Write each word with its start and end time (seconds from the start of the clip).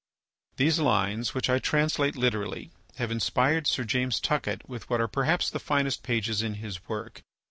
These 0.55 0.79
lines, 0.79 1.35
which 1.35 1.47
I 1.47 1.59
translate 1.59 2.15
literally, 2.15 2.71
have 2.95 3.11
inspired 3.11 3.67
Sir 3.67 3.83
James 3.83 4.19
Tuckett 4.19 4.67
with 4.67 4.89
what 4.89 4.99
are 4.99 5.07
perhaps 5.07 5.51
the 5.51 5.59
finest 5.59 6.01
pages 6.01 6.41
in 6.41 6.55
his 6.55 6.89
work. 6.89 7.21